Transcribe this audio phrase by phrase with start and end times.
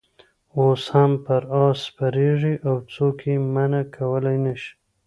[0.57, 4.71] اوس هم پر آس سپرېږي او څوک یې منع کولای نه شي.